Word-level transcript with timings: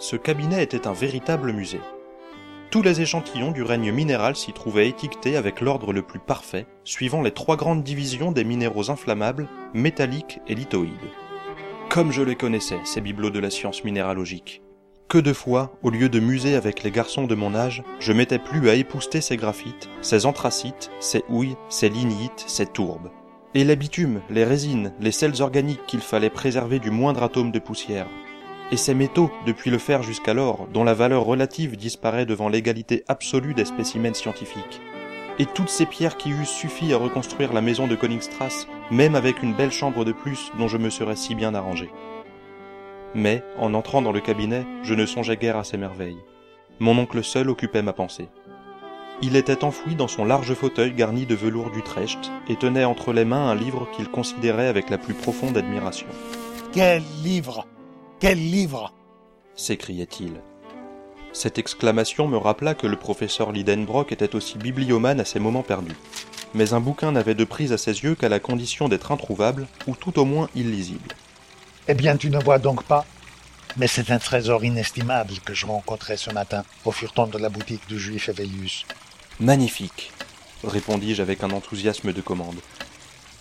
Ce 0.00 0.14
cabinet 0.14 0.62
était 0.62 0.86
un 0.86 0.92
véritable 0.92 1.52
musée. 1.52 1.80
Tous 2.70 2.82
les 2.82 3.00
échantillons 3.00 3.50
du 3.50 3.64
règne 3.64 3.90
minéral 3.90 4.36
s'y 4.36 4.52
trouvaient 4.52 4.88
étiquetés 4.88 5.36
avec 5.36 5.60
l'ordre 5.60 5.92
le 5.92 6.02
plus 6.02 6.20
parfait, 6.20 6.66
suivant 6.84 7.20
les 7.20 7.32
trois 7.32 7.56
grandes 7.56 7.82
divisions 7.82 8.30
des 8.30 8.44
minéraux 8.44 8.90
inflammables, 8.90 9.48
métalliques 9.74 10.38
et 10.46 10.54
lithoïdes. 10.54 10.92
Comme 11.88 12.12
je 12.12 12.22
les 12.22 12.36
connaissais, 12.36 12.78
ces 12.84 13.00
bibelots 13.00 13.30
de 13.30 13.40
la 13.40 13.50
science 13.50 13.82
minéralogique. 13.82 14.62
Que 15.08 15.18
de 15.18 15.32
fois, 15.32 15.72
au 15.82 15.90
lieu 15.90 16.08
de 16.08 16.20
muser 16.20 16.54
avec 16.54 16.84
les 16.84 16.92
garçons 16.92 17.26
de 17.26 17.34
mon 17.34 17.56
âge, 17.56 17.82
je 17.98 18.12
m'étais 18.12 18.38
plus 18.38 18.68
à 18.68 18.74
épousseter 18.74 19.20
ces 19.20 19.36
graphites, 19.36 19.88
ces 20.00 20.26
anthracites, 20.26 20.92
ces 21.00 21.24
houilles, 21.28 21.56
ces 21.70 21.88
lignites, 21.88 22.44
ces 22.46 22.66
tourbes. 22.66 23.10
Et 23.54 23.64
les 23.64 23.74
bitumes, 23.74 24.20
les 24.30 24.44
résines, 24.44 24.92
les 25.00 25.10
sels 25.10 25.42
organiques 25.42 25.86
qu'il 25.86 26.00
fallait 26.00 26.30
préserver 26.30 26.78
du 26.78 26.90
moindre 26.90 27.22
atome 27.24 27.50
de 27.50 27.58
poussière. 27.58 28.06
Et 28.70 28.76
ces 28.76 28.94
métaux, 28.94 29.30
depuis 29.46 29.70
le 29.70 29.78
fer 29.78 30.02
jusqu'à 30.02 30.34
l'or, 30.34 30.68
dont 30.74 30.84
la 30.84 30.92
valeur 30.92 31.24
relative 31.24 31.76
disparaît 31.76 32.26
devant 32.26 32.50
l'égalité 32.50 33.02
absolue 33.08 33.54
des 33.54 33.64
spécimens 33.64 34.12
scientifiques. 34.12 34.82
Et 35.38 35.46
toutes 35.46 35.70
ces 35.70 35.86
pierres 35.86 36.18
qui 36.18 36.30
eussent 36.30 36.50
suffi 36.50 36.92
à 36.92 36.98
reconstruire 36.98 37.54
la 37.54 37.62
maison 37.62 37.86
de 37.86 37.94
Königstrasse, 37.94 38.66
même 38.90 39.14
avec 39.14 39.42
une 39.42 39.54
belle 39.54 39.72
chambre 39.72 40.04
de 40.04 40.12
plus 40.12 40.52
dont 40.58 40.68
je 40.68 40.76
me 40.76 40.90
serais 40.90 41.16
si 41.16 41.34
bien 41.34 41.54
arrangé. 41.54 41.90
Mais, 43.14 43.42
en 43.58 43.72
entrant 43.72 44.02
dans 44.02 44.12
le 44.12 44.20
cabinet, 44.20 44.66
je 44.82 44.92
ne 44.92 45.06
songeais 45.06 45.36
guère 45.36 45.56
à 45.56 45.64
ces 45.64 45.78
merveilles. 45.78 46.22
Mon 46.78 46.98
oncle 46.98 47.24
seul 47.24 47.48
occupait 47.48 47.82
ma 47.82 47.94
pensée. 47.94 48.28
Il 49.22 49.34
était 49.34 49.64
enfoui 49.64 49.94
dans 49.94 50.08
son 50.08 50.26
large 50.26 50.52
fauteuil 50.52 50.92
garni 50.92 51.24
de 51.24 51.34
velours 51.34 51.70
d'Utrecht 51.70 52.30
et 52.48 52.56
tenait 52.56 52.84
entre 52.84 53.14
les 53.14 53.24
mains 53.24 53.48
un 53.48 53.54
livre 53.54 53.88
qu'il 53.96 54.08
considérait 54.08 54.68
avec 54.68 54.90
la 54.90 54.98
plus 54.98 55.14
profonde 55.14 55.56
admiration. 55.56 56.06
Quel 56.72 57.02
livre? 57.24 57.66
Quel 58.20 58.38
livre 58.38 58.92
s'écriait-il. 59.54 60.32
Cette 61.32 61.56
exclamation 61.56 62.26
me 62.26 62.36
rappela 62.36 62.74
que 62.74 62.88
le 62.88 62.96
professeur 62.96 63.52
Lidenbrock 63.52 64.10
était 64.10 64.34
aussi 64.34 64.58
bibliomane 64.58 65.20
à 65.20 65.24
ses 65.24 65.38
moments 65.38 65.62
perdus. 65.62 65.94
Mais 66.52 66.72
un 66.72 66.80
bouquin 66.80 67.12
n'avait 67.12 67.36
de 67.36 67.44
prise 67.44 67.72
à 67.72 67.78
ses 67.78 68.02
yeux 68.02 68.16
qu'à 68.16 68.28
la 68.28 68.40
condition 68.40 68.88
d'être 68.88 69.12
introuvable, 69.12 69.68
ou 69.86 69.94
tout 69.94 70.18
au 70.18 70.24
moins 70.24 70.48
illisible. 70.56 71.14
Eh 71.86 71.94
bien, 71.94 72.16
tu 72.16 72.28
ne 72.28 72.42
vois 72.42 72.58
donc 72.58 72.82
pas? 72.82 73.06
Mais 73.76 73.86
c'est 73.86 74.10
un 74.10 74.18
trésor 74.18 74.64
inestimable 74.64 75.34
que 75.44 75.54
je 75.54 75.66
rencontrai 75.66 76.16
ce 76.16 76.32
matin 76.32 76.64
au 76.84 76.90
furton 76.90 77.28
de 77.28 77.38
la 77.38 77.50
boutique 77.50 77.86
du 77.86 78.00
juif 78.00 78.30
Evelius. 78.30 78.84
Magnifique, 79.38 80.10
répondis-je 80.64 81.22
avec 81.22 81.44
un 81.44 81.50
enthousiasme 81.50 82.12
de 82.12 82.20
commande. 82.20 82.58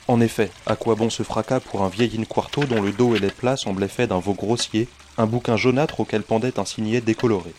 En 0.07 0.21
effet, 0.21 0.49
à 0.65 0.77
quoi 0.77 0.95
bon 0.95 1.09
ce 1.09 1.23
fracas 1.23 1.59
pour 1.59 1.83
un 1.83 1.89
vieil 1.89 2.17
in-quarto 2.17 2.63
dont 2.63 2.81
le 2.81 2.93
dos 2.93 3.15
et 3.15 3.19
les 3.19 3.29
plats 3.29 3.57
semblaient 3.57 3.89
faits 3.89 4.09
d'un 4.09 4.19
veau 4.19 4.33
grossier, 4.33 4.87
un 5.17 5.25
bouquin 5.25 5.57
jaunâtre 5.57 5.99
auquel 5.99 6.23
pendait 6.23 6.59
un 6.59 6.65
signet 6.65 7.01
décoloré. 7.01 7.53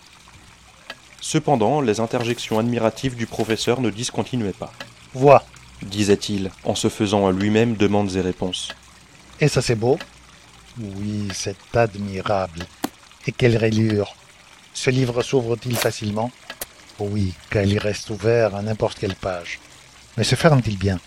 Cependant, 1.21 1.83
les 1.83 2.01
interjections 2.01 2.59
admiratives 2.59 3.17
du 3.17 3.27
professeur 3.27 3.83
ne 3.83 3.91
discontinuaient 3.91 4.53
pas. 4.53 4.73
Vois, 5.13 5.45
disait-il, 5.83 6.51
en 6.65 6.75
se 6.75 6.89
faisant 6.89 7.27
à 7.27 7.33
lui-même 7.33 7.77
demandes 7.77 8.15
et 8.17 8.21
réponses. 8.23 8.71
Et 9.41 9.49
ça 9.49 9.61
c'est 9.61 9.75
beau 9.75 9.99
Oui, 10.79 11.29
c'est 11.35 11.57
admirable. 11.75 12.65
Et 13.27 13.33
quelle 13.33 13.59
rayure 13.59 14.15
Ce 14.73 14.89
livre 14.89 15.23
s'ouvre-t-il 15.23 15.77
facilement? 15.77 16.31
Oui, 16.99 17.35
car 17.51 17.65
il 17.65 17.79
reste 17.79 18.09
ouvert 18.11 18.55
à 18.55 18.63
n'importe 18.63 18.99
quelle 18.99 19.15
page. 19.15 19.61
Mais 20.17 20.25
se 20.25 20.35
ferme-t-il 20.35 20.79
bien? 20.79 20.99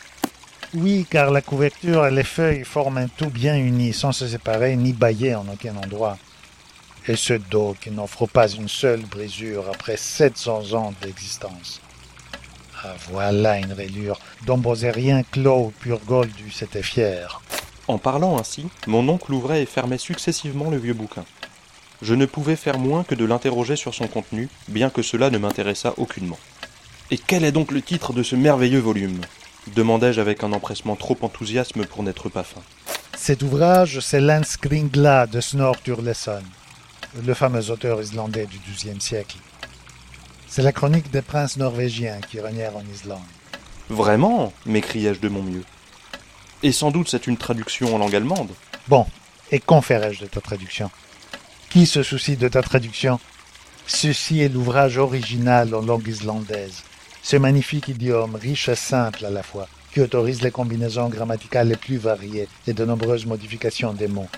Oui, 0.73 1.05
car 1.09 1.31
la 1.31 1.41
couverture 1.41 2.07
et 2.07 2.11
les 2.11 2.23
feuilles 2.23 2.63
forment 2.63 2.99
un 2.99 3.07
tout 3.09 3.29
bien 3.29 3.57
uni, 3.57 3.91
sans 3.91 4.13
se 4.13 4.25
séparer 4.25 4.77
ni 4.77 4.93
bailler 4.93 5.35
en 5.35 5.45
aucun 5.49 5.75
endroit. 5.75 6.17
Et 7.09 7.17
ce 7.17 7.33
dos 7.33 7.75
qui 7.81 7.91
n'offre 7.91 8.25
pas 8.25 8.47
une 8.47 8.69
seule 8.69 9.01
brisure 9.01 9.65
après 9.67 9.97
700 9.97 10.73
ans 10.73 10.93
d'existence. 11.01 11.81
Ah, 12.85 12.95
voilà 13.09 13.57
une 13.57 13.73
rayure 13.73 14.21
dont 14.45 14.57
Bosérien 14.57 15.23
Claude 15.23 15.73
Purgold 15.73 16.31
s'était 16.53 16.83
fier. 16.83 17.41
En 17.89 17.97
parlant 17.97 18.39
ainsi, 18.39 18.67
mon 18.87 19.09
oncle 19.09 19.33
ouvrait 19.33 19.63
et 19.63 19.65
fermait 19.65 19.97
successivement 19.97 20.69
le 20.69 20.77
vieux 20.77 20.93
bouquin. 20.93 21.25
Je 22.01 22.15
ne 22.15 22.25
pouvais 22.25 22.55
faire 22.55 22.79
moins 22.79 23.03
que 23.03 23.13
de 23.15 23.25
l'interroger 23.25 23.75
sur 23.75 23.93
son 23.93 24.07
contenu, 24.07 24.47
bien 24.69 24.89
que 24.89 25.01
cela 25.01 25.29
ne 25.29 25.37
m'intéressât 25.37 25.95
aucunement. 25.97 26.39
Et 27.11 27.17
quel 27.17 27.43
est 27.43 27.51
donc 27.51 27.71
le 27.71 27.81
titre 27.81 28.13
de 28.13 28.23
ce 28.23 28.37
merveilleux 28.37 28.79
volume? 28.79 29.19
Demandai-je 29.67 30.19
avec 30.19 30.43
un 30.43 30.53
empressement 30.53 30.95
trop 30.95 31.17
enthousiasme 31.21 31.85
pour 31.85 32.03
n'être 32.03 32.29
pas 32.29 32.43
fin. 32.43 32.61
Cet 33.17 33.43
ouvrage, 33.43 33.99
c'est 33.99 34.21
l'Inskringla 34.21 35.27
de 35.27 35.41
Snorre 35.41 35.77
Sturleson, 35.77 36.43
le 37.23 37.33
fameux 37.33 37.69
auteur 37.69 38.01
islandais 38.01 38.47
du 38.47 38.57
XIIe 38.59 38.99
siècle. 38.99 39.37
C'est 40.47 40.63
la 40.63 40.71
chronique 40.71 41.11
des 41.11 41.21
princes 41.21 41.57
norvégiens 41.57 42.19
qui 42.29 42.39
régnèrent 42.39 42.75
en 42.75 42.83
Islande. 42.93 43.19
Vraiment 43.89 44.53
m'écriai-je 44.65 45.19
de 45.19 45.29
mon 45.29 45.43
mieux. 45.43 45.63
Et 46.63 46.71
sans 46.71 46.91
doute 46.91 47.09
c'est 47.09 47.27
une 47.27 47.37
traduction 47.37 47.95
en 47.95 47.97
langue 47.97 48.15
allemande. 48.15 48.51
Bon, 48.87 49.05
et 49.51 49.59
qu'en 49.59 49.81
ferais-je 49.81 50.21
de 50.21 50.25
ta 50.27 50.41
traduction? 50.41 50.89
Qui 51.69 51.85
se 51.85 52.03
soucie 52.03 52.37
de 52.37 52.47
ta 52.47 52.61
traduction? 52.61 53.19
Ceci 53.87 54.41
est 54.41 54.49
l'ouvrage 54.49 54.97
original 54.97 55.75
en 55.75 55.81
langue 55.81 56.07
islandaise. 56.07 56.83
Ce 57.23 57.37
magnifique 57.37 57.87
idiome, 57.87 58.35
riche 58.35 58.69
et 58.69 58.75
simple 58.75 59.25
à 59.25 59.29
la 59.29 59.43
fois, 59.43 59.67
qui 59.93 60.01
autorise 60.01 60.41
les 60.41 60.51
combinaisons 60.51 61.07
grammaticales 61.07 61.67
les 61.67 61.75
plus 61.75 61.97
variées 61.97 62.47
et 62.67 62.73
de 62.73 62.85
nombreuses 62.85 63.25
modifications 63.25 63.93
des 63.93 64.07
mots. 64.07 64.29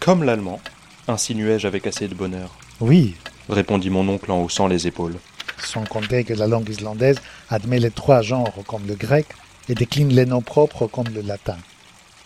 Comme 0.00 0.24
l'allemand, 0.24 0.60
insinuai-je 1.06 1.66
avec 1.66 1.86
assez 1.86 2.08
de 2.08 2.14
bonheur. 2.14 2.50
Oui, 2.80 3.14
répondit 3.48 3.90
mon 3.90 4.08
oncle 4.08 4.30
en 4.32 4.42
haussant 4.42 4.66
les 4.66 4.86
épaules. 4.86 5.16
Sans 5.62 5.84
compter 5.84 6.24
que 6.24 6.34
la 6.34 6.46
langue 6.46 6.68
islandaise 6.68 7.20
admet 7.50 7.78
les 7.78 7.90
trois 7.90 8.22
genres 8.22 8.54
comme 8.66 8.86
le 8.86 8.94
grec 8.94 9.26
et 9.68 9.74
décline 9.74 10.08
les 10.08 10.26
noms 10.26 10.42
propres 10.42 10.86
comme 10.86 11.08
le 11.14 11.20
latin. 11.20 11.56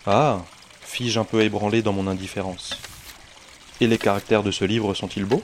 Ah 0.05 0.39
fis-je 0.81 1.19
un 1.19 1.23
peu 1.23 1.43
ébranlé 1.43 1.81
dans 1.81 1.93
mon 1.93 2.07
indifférence. 2.07 2.77
Et 3.79 3.87
les 3.87 3.97
caractères 3.97 4.43
de 4.43 4.51
ce 4.51 4.65
livre 4.65 4.93
sont-ils 4.93 5.25
beaux? 5.25 5.43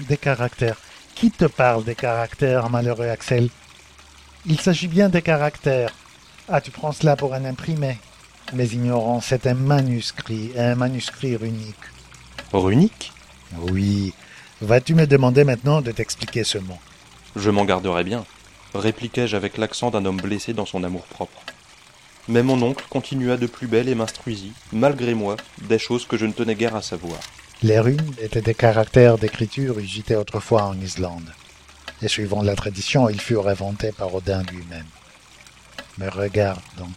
Des 0.00 0.16
caractères. 0.16 0.78
Qui 1.14 1.30
te 1.30 1.44
parle 1.44 1.84
des 1.84 1.94
caractères, 1.94 2.70
malheureux 2.70 3.08
Axel? 3.08 3.50
Il 4.48 4.60
s'agit 4.60 4.86
bien 4.86 5.08
des 5.08 5.22
caractères. 5.22 5.92
Ah, 6.48 6.60
tu 6.60 6.70
prends 6.70 6.92
cela 6.92 7.16
pour 7.16 7.34
un 7.34 7.44
imprimé. 7.44 7.98
Mais 8.52 8.68
ignorant, 8.68 9.20
c'est 9.20 9.48
un 9.48 9.54
manuscrit, 9.54 10.52
un 10.56 10.76
manuscrit 10.76 11.34
runique. 11.34 11.74
Runique? 12.52 13.12
Oui. 13.58 14.14
Vas-tu 14.60 14.94
me 14.94 15.06
demander 15.06 15.42
maintenant 15.42 15.82
de 15.82 15.90
t'expliquer 15.90 16.44
ce 16.44 16.58
mot? 16.58 16.78
Je 17.34 17.50
m'en 17.50 17.64
garderai 17.64 18.04
bien, 18.04 18.24
répliquai-je 18.74 19.36
avec 19.36 19.58
l'accent 19.58 19.90
d'un 19.90 20.04
homme 20.04 20.20
blessé 20.20 20.54
dans 20.54 20.64
son 20.64 20.84
amour-propre. 20.84 21.42
Mais 22.28 22.44
mon 22.44 22.62
oncle 22.62 22.84
continua 22.88 23.36
de 23.36 23.46
plus 23.46 23.66
belle 23.66 23.88
et 23.88 23.94
m'instruisit, 23.94 24.52
malgré 24.72 25.14
moi, 25.14 25.36
des 25.62 25.78
choses 25.78 26.06
que 26.06 26.16
je 26.16 26.24
ne 26.24 26.32
tenais 26.32 26.54
guère 26.54 26.76
à 26.76 26.82
savoir. 26.82 27.18
Les 27.62 27.80
runes 27.80 28.14
étaient 28.20 28.42
des 28.42 28.54
caractères 28.54 29.18
d'écriture 29.18 29.78
usités 29.78 30.16
autrefois 30.16 30.64
en 30.64 30.80
Islande, 30.80 31.32
et 32.02 32.08
suivant 32.08 32.42
la 32.42 32.56
tradition, 32.56 33.08
ils 33.08 33.20
furent 33.20 33.48
inventés 33.48 33.92
par 33.92 34.14
Odin 34.14 34.42
lui-même. 34.52 34.86
Mais 35.98 36.08
regarde 36.08 36.60
donc, 36.76 36.94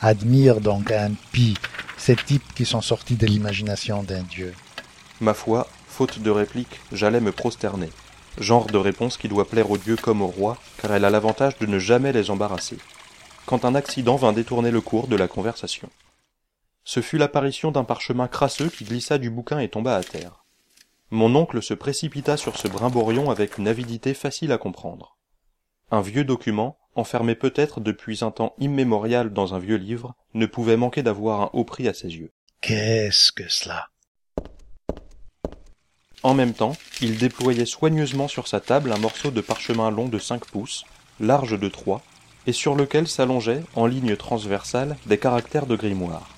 admire 0.00 0.60
donc 0.60 0.90
un 0.90 1.12
pi, 1.32 1.54
ces 1.96 2.16
types 2.16 2.54
qui 2.54 2.64
sont 2.64 2.82
sortis 2.82 3.16
de 3.16 3.26
l'imagination 3.26 4.02
d'un 4.02 4.22
dieu. 4.22 4.54
Ma 5.20 5.34
foi, 5.34 5.66
faute 5.88 6.20
de 6.20 6.30
réplique, 6.30 6.80
j'allais 6.92 7.20
me 7.20 7.32
prosterner. 7.32 7.90
Genre 8.38 8.66
de 8.66 8.78
réponse 8.78 9.16
qui 9.16 9.28
doit 9.28 9.48
plaire 9.48 9.70
aux 9.70 9.78
dieux 9.78 9.96
comme 9.96 10.22
aux 10.22 10.26
rois, 10.26 10.58
car 10.80 10.92
elle 10.92 11.04
a 11.04 11.10
l'avantage 11.10 11.58
de 11.58 11.66
ne 11.66 11.78
jamais 11.78 12.12
les 12.12 12.30
embarrasser. 12.30 12.76
Quand 13.46 13.64
un 13.64 13.74
accident 13.74 14.16
vint 14.16 14.32
détourner 14.32 14.70
le 14.70 14.80
cours 14.80 15.08
de 15.08 15.16
la 15.16 15.28
conversation. 15.28 15.88
Ce 16.84 17.00
fut 17.00 17.18
l'apparition 17.18 17.72
d'un 17.72 17.84
parchemin 17.84 18.28
crasseux 18.28 18.68
qui 18.68 18.84
glissa 18.84 19.18
du 19.18 19.30
bouquin 19.30 19.58
et 19.58 19.68
tomba 19.68 19.96
à 19.96 20.02
terre. 20.02 20.44
Mon 21.10 21.36
oncle 21.36 21.62
se 21.62 21.72
précipita 21.72 22.36
sur 22.36 22.56
ce 22.56 22.66
brimborion 22.66 23.30
avec 23.30 23.58
une 23.58 23.68
avidité 23.68 24.12
facile 24.12 24.50
à 24.50 24.58
comprendre. 24.58 25.16
Un 25.92 26.00
vieux 26.00 26.24
document, 26.24 26.78
enfermé 26.96 27.36
peut-être 27.36 27.78
depuis 27.78 28.24
un 28.24 28.32
temps 28.32 28.54
immémorial 28.58 29.32
dans 29.32 29.54
un 29.54 29.60
vieux 29.60 29.76
livre, 29.76 30.16
ne 30.34 30.46
pouvait 30.46 30.76
manquer 30.76 31.04
d'avoir 31.04 31.42
un 31.42 31.50
haut 31.52 31.64
prix 31.64 31.86
à 31.86 31.94
ses 31.94 32.08
yeux. 32.08 32.32
Qu'est-ce 32.60 33.30
que 33.30 33.48
cela? 33.48 33.86
En 36.24 36.34
même 36.34 36.54
temps, 36.54 36.76
il 37.00 37.18
déployait 37.18 37.66
soigneusement 37.66 38.26
sur 38.26 38.48
sa 38.48 38.58
table 38.58 38.90
un 38.90 38.98
morceau 38.98 39.30
de 39.30 39.40
parchemin 39.40 39.92
long 39.92 40.08
de 40.08 40.18
cinq 40.18 40.44
pouces, 40.46 40.84
large 41.20 41.56
de 41.56 41.68
trois, 41.68 42.02
et 42.48 42.52
sur 42.52 42.74
lequel 42.74 43.06
s'allongeaient, 43.06 43.62
en 43.76 43.86
ligne 43.86 44.16
transversale, 44.16 44.96
des 45.06 45.18
caractères 45.18 45.66
de 45.66 45.76
grimoire. 45.76 46.34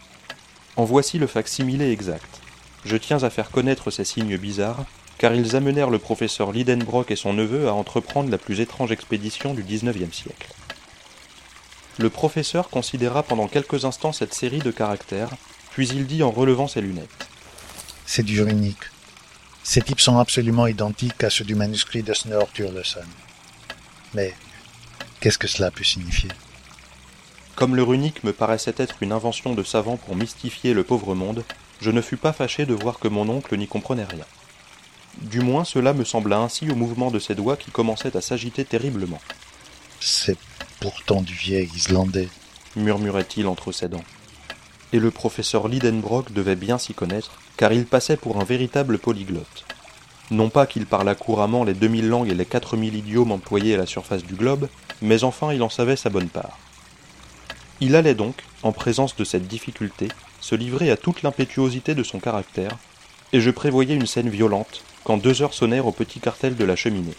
En 0.77 0.85
voici 0.85 1.19
le 1.19 1.27
facsimilé 1.27 1.91
exact. 1.91 2.43
Je 2.85 2.97
tiens 2.97 3.23
à 3.23 3.31
faire 3.31 3.51
connaître 3.51 3.91
ces 3.91 4.05
signes 4.05 4.37
bizarres, 4.37 4.85
car 5.19 5.35
ils 5.35 5.57
amenèrent 5.57 5.91
le 5.91 5.99
professeur 5.99 6.53
Lidenbrock 6.53 7.11
et 7.11 7.17
son 7.17 7.33
neveu 7.33 7.69
à 7.69 7.75
entreprendre 7.75 8.31
la 8.31 8.39
plus 8.39 8.61
étrange 8.61 8.93
expédition 8.93 9.53
du 9.53 9.63
XIXe 9.63 10.17
siècle. 10.17 10.49
Le 11.99 12.11
professeur 12.11 12.71
considéra 12.71 13.25
pendant 13.25 13.49
quelques 13.49 13.85
instants 13.85 14.13
cette 14.13 14.35
série 14.35 14.61
de 14.61 14.71
caractères, 14.71 15.31
puis 15.73 15.89
il 15.89 16.07
dit 16.07 16.23
en 16.23 16.31
relevant 16.31 16.69
ses 16.69 16.81
lunettes. 16.81 17.29
C'est 18.07 18.23
du 18.23 18.41
runique. 18.41 18.85
Ces 19.65 19.83
types 19.83 20.01
sont 20.01 20.19
absolument 20.19 20.67
identiques 20.67 21.25
à 21.25 21.31
ceux 21.31 21.45
du 21.45 21.57
manuscrit 21.57 22.03
de 22.03 22.15
Snorre 22.15 22.51
Turleson. 22.53 23.01
Mais 24.15 24.35
qu'est-ce 25.21 25.39
que 25.39 25.49
cela 25.49 25.71
peut 25.73 25.85
signifier? 25.85 26.31
Comme 27.57 27.75
le 27.75 27.83
runique 27.83 28.23
me 28.23 28.33
paraissait 28.33 28.75
être 28.77 29.03
une 29.03 29.13
invention 29.13 29.55
de 29.55 29.65
savants 29.65 29.97
pour 29.97 30.15
mystifier 30.15 30.73
le 30.75 30.85
pauvre 30.85 31.17
monde, 31.17 31.45
je 31.81 31.91
ne 31.91 32.01
fus 32.01 32.17
pas 32.17 32.33
fâché 32.33 32.67
de 32.67 32.75
voir 32.75 32.99
que 32.99 33.09
mon 33.09 33.29
oncle 33.29 33.57
n'y 33.57 33.69
comprenait 33.69 34.05
rien. 34.05 34.25
Du 35.23 35.41
moins 35.41 35.65
cela 35.65 35.93
me 35.93 36.05
sembla 36.05 36.39
ainsi 36.39 36.71
au 36.71 36.75
mouvement 36.75 37.11
de 37.11 37.19
ses 37.19 37.35
doigts 37.35 37.57
qui 37.57 37.71
commençaient 37.71 38.17
à 38.17 38.21
s'agiter 38.21 38.65
terriblement. 38.65 39.21
C'est 40.01 40.39
pourtant 40.81 41.23
du 41.23 41.35
vieil 41.35 41.69
islandais, 41.75 42.29
murmurait-il 42.77 43.47
entre 43.47 43.73
ses 43.73 43.89
dents. 43.89 44.05
Et 44.93 45.01
le 45.01 45.11
professeur 45.11 45.69
Lidenbrock 45.69 46.33
devait 46.33 46.57
bien 46.57 46.79
s'y 46.79 46.95
connaître, 46.95 47.33
car 47.57 47.73
il 47.73 47.85
passait 47.85 48.17
pour 48.17 48.41
un 48.41 48.45
véritable 48.45 48.99
polyglotte. 48.99 49.65
Non 50.31 50.51
pas 50.51 50.67
qu'il 50.67 50.87
parlât 50.87 51.15
couramment 51.15 51.65
les 51.65 51.75
deux 51.75 51.89
mille 51.89 52.09
langues 52.09 52.31
et 52.31 52.35
les 52.35 52.47
quatre 52.47 52.77
mille 52.77 52.95
idiomes 52.95 53.33
employés 53.33 53.75
à 53.75 53.79
la 53.79 53.87
surface 53.87 54.23
du 54.23 54.35
globe, 54.35 54.69
mais 55.03 55.25
enfin 55.25 55.53
il 55.53 55.63
en 55.63 55.69
savait 55.69 55.97
sa 55.97 56.11
bonne 56.11 56.29
part. 56.29 56.59
Il 57.81 57.97
allait 57.97 58.15
donc, 58.15 58.43
en 58.63 58.73
présence 58.73 59.17
de 59.17 59.25
cette 59.25 59.47
difficulté, 59.47 60.09
se 60.41 60.55
livrer 60.55 60.91
à 60.91 60.97
toute 60.97 61.23
l'impétuosité 61.23 61.95
de 61.95 62.03
son 62.03 62.21
caractère, 62.21 62.77
et 63.33 63.41
je 63.41 63.51
prévoyais 63.51 63.95
une 63.95 64.07
scène 64.07 64.29
violente 64.29 64.83
quand 65.05 65.17
deux 65.17 65.43
heures 65.43 65.55
sonnèrent 65.55 65.87
au 65.87 65.93
petit 65.93 66.21
cartel 66.21 66.57
de 66.57 66.65
la 66.65 66.77
cheminée. 66.77 67.15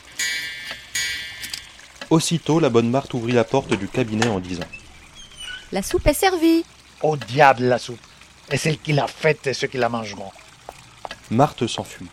Aussitôt, 2.10 2.60
la 2.60 2.69
bonne 2.69 2.89
Marthe 2.89 3.13
ouvrit 3.13 3.33
la 3.33 3.44
porte 3.44 3.74
du 3.74 3.88
cabinet 3.88 4.27
en 4.27 4.39
disant 4.39 4.63
La 5.71 5.83
soupe 5.83 6.07
est 6.07 6.13
servie. 6.13 6.66
Au 7.04 7.16
diable 7.16 7.63
la 7.63 7.77
soupe 7.77 8.00
Et 8.51 8.57
celle 8.57 8.80
qui 8.80 8.94
l'a 8.94 9.07
faite 9.07 9.45
et 9.48 9.54
ceux 9.54 9.68
qui 9.68 9.77
la 9.77 9.89
mangeront. 9.89 10.31
Marthe 11.30 11.68
s'enfuit. 11.68 12.10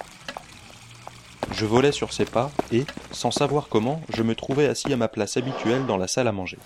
Je 1.52 1.64
volais 1.64 1.92
sur 1.92 2.12
ses 2.12 2.26
pas 2.26 2.50
et, 2.72 2.84
sans 3.12 3.30
savoir 3.30 3.68
comment, 3.68 4.02
je 4.12 4.22
me 4.22 4.34
trouvai 4.34 4.66
assis 4.66 4.92
à 4.92 4.96
ma 4.96 5.08
place 5.08 5.38
habituelle 5.38 5.86
dans 5.86 5.96
la 5.96 6.08
salle 6.08 6.28
à 6.28 6.32
manger. 6.32 6.58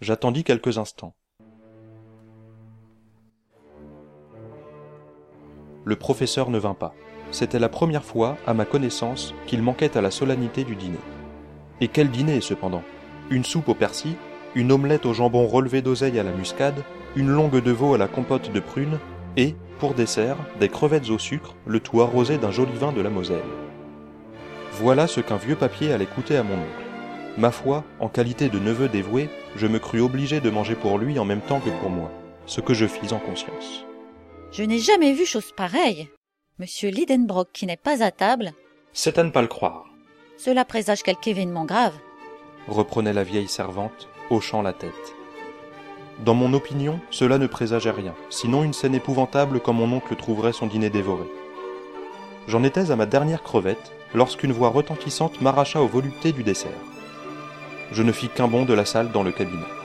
J'attendis 0.00 0.42
quelques 0.42 0.78
instants. 0.78 1.14
Le 5.88 5.96
professeur 5.96 6.50
ne 6.50 6.58
vint 6.58 6.74
pas. 6.74 6.92
C'était 7.30 7.58
la 7.58 7.70
première 7.70 8.04
fois, 8.04 8.36
à 8.46 8.52
ma 8.52 8.66
connaissance, 8.66 9.32
qu'il 9.46 9.62
manquait 9.62 9.96
à 9.96 10.02
la 10.02 10.10
solennité 10.10 10.62
du 10.62 10.76
dîner. 10.76 10.98
Et 11.80 11.88
quel 11.88 12.10
dîner, 12.10 12.42
cependant? 12.42 12.82
Une 13.30 13.42
soupe 13.42 13.70
au 13.70 13.74
persil, 13.74 14.12
une 14.54 14.70
omelette 14.70 15.06
au 15.06 15.14
jambon 15.14 15.46
relevé 15.46 15.80
d'oseille 15.80 16.18
à 16.18 16.22
la 16.22 16.32
muscade, 16.32 16.84
une 17.16 17.30
longue 17.30 17.62
de 17.62 17.70
veau 17.70 17.94
à 17.94 17.96
la 17.96 18.06
compote 18.06 18.52
de 18.52 18.60
prunes, 18.60 18.98
et, 19.38 19.54
pour 19.78 19.94
dessert, 19.94 20.36
des 20.60 20.68
crevettes 20.68 21.08
au 21.08 21.18
sucre, 21.18 21.54
le 21.66 21.80
tout 21.80 22.02
arrosé 22.02 22.36
d'un 22.36 22.50
joli 22.50 22.74
vin 22.74 22.92
de 22.92 23.00
la 23.00 23.08
Moselle. 23.08 23.38
Voilà 24.72 25.06
ce 25.06 25.22
qu'un 25.22 25.38
vieux 25.38 25.56
papier 25.56 25.94
allait 25.94 26.04
coûter 26.04 26.36
à 26.36 26.42
mon 26.42 26.52
oncle. 26.52 27.38
Ma 27.38 27.50
foi, 27.50 27.82
en 27.98 28.08
qualité 28.08 28.50
de 28.50 28.58
neveu 28.58 28.88
dévoué, 28.88 29.30
je 29.56 29.66
me 29.66 29.78
crus 29.78 30.02
obligé 30.02 30.40
de 30.40 30.50
manger 30.50 30.74
pour 30.74 30.98
lui 30.98 31.18
en 31.18 31.24
même 31.24 31.40
temps 31.40 31.60
que 31.60 31.70
pour 31.80 31.88
moi, 31.88 32.10
ce 32.44 32.60
que 32.60 32.74
je 32.74 32.84
fis 32.84 33.14
en 33.14 33.18
conscience. 33.18 33.87
Je 34.50 34.62
n'ai 34.62 34.78
jamais 34.78 35.12
vu 35.12 35.26
chose 35.26 35.52
pareille. 35.52 36.08
Monsieur 36.58 36.88
Lidenbrock 36.90 37.48
qui 37.52 37.66
n'est 37.66 37.76
pas 37.76 38.02
à 38.02 38.10
table. 38.10 38.52
C'est 38.92 39.18
à 39.18 39.22
ne 39.22 39.30
pas 39.30 39.42
le 39.42 39.48
croire. 39.48 39.84
Cela 40.38 40.64
présage 40.64 41.02
quelque 41.02 41.28
événement 41.28 41.64
grave. 41.64 41.94
Reprenait 42.66 43.12
la 43.12 43.24
vieille 43.24 43.48
servante, 43.48 44.08
hochant 44.30 44.62
la 44.62 44.72
tête. 44.72 45.14
Dans 46.24 46.34
mon 46.34 46.52
opinion, 46.54 46.98
cela 47.10 47.38
ne 47.38 47.46
présageait 47.46 47.90
rien, 47.90 48.14
sinon 48.30 48.64
une 48.64 48.72
scène 48.72 48.94
épouvantable 48.94 49.60
quand 49.60 49.72
mon 49.72 49.92
oncle 49.92 50.16
trouverait 50.16 50.52
son 50.52 50.66
dîner 50.66 50.90
dévoré. 50.90 51.26
J'en 52.48 52.64
étais 52.64 52.90
à 52.90 52.96
ma 52.96 53.06
dernière 53.06 53.42
crevette, 53.42 53.92
lorsqu'une 54.14 54.52
voix 54.52 54.70
retentissante 54.70 55.40
m'arracha 55.40 55.80
aux 55.82 55.86
voluptés 55.86 56.32
du 56.32 56.42
dessert. 56.42 56.72
Je 57.92 58.02
ne 58.02 58.12
fis 58.12 58.28
qu'un 58.28 58.48
bond 58.48 58.64
de 58.64 58.74
la 58.74 58.84
salle 58.84 59.12
dans 59.12 59.22
le 59.22 59.32
cabinet. 59.32 59.77